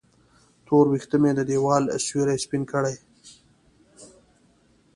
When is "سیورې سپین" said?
2.05-2.63